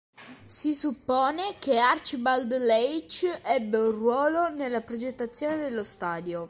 Si 0.47 0.73
suppone 0.73 1.57
che 1.59 1.77
Archibald 1.77 2.51
Leitch 2.57 3.41
ebbe 3.43 3.77
un 3.77 3.91
ruolo 3.91 4.49
nella 4.49 4.81
progettazione 4.81 5.57
dello 5.57 5.83
stadio. 5.83 6.39